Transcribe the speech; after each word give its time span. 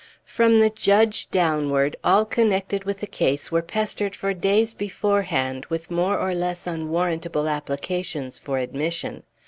From 0.25 0.59
the 0.61 0.71
judge 0.71 1.29
downward, 1.29 1.95
all 2.03 2.25
connected 2.25 2.85
with 2.85 3.01
the 3.01 3.05
case 3.05 3.51
were 3.51 3.61
pestered 3.61 4.15
for 4.15 4.33
days 4.33 4.73
beforehand 4.73 5.67
with 5.67 5.91
more 5.91 6.17
or 6.17 6.33
less 6.33 6.65
unwarrantable 6.65 7.47
applications 7.47 8.39
for 8.39 8.57
admission. 8.57 9.21